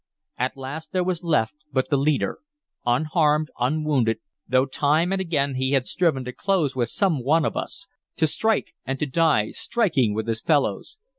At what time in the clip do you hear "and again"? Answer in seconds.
5.11-5.53